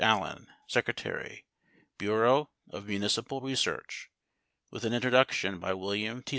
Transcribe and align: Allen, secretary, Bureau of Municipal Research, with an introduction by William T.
Allen, 0.03 0.47
secretary, 0.65 1.45
Bureau 1.99 2.49
of 2.71 2.87
Municipal 2.87 3.39
Research, 3.39 4.09
with 4.71 4.83
an 4.83 4.93
introduction 4.93 5.59
by 5.59 5.75
William 5.75 6.23
T. 6.23 6.29